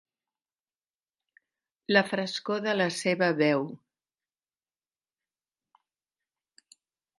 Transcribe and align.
La 1.95 2.03
frescor 2.13 2.63
de 2.69 2.73
la 2.79 2.87
seva 2.97 3.29
veu. 3.43 3.69